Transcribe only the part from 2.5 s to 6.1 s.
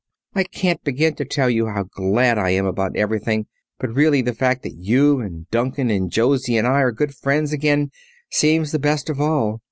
about everything, but really the fact that you and Duncan and